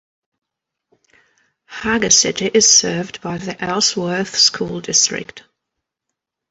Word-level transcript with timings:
Hager 1.69 2.09
City 2.09 2.47
is 2.51 2.67
served 2.67 3.21
by 3.21 3.37
the 3.37 3.63
Ellsworth 3.63 4.35
School 4.35 4.81
District. 4.81 5.43